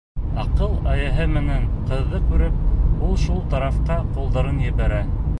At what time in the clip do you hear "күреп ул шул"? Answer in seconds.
2.31-3.43